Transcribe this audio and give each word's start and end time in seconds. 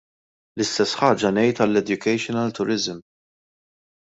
L-istess 0.55 0.93
ħaġa 1.01 1.31
ngħid 1.35 1.63
għall-educational 1.67 2.57
tourism. 2.61 3.05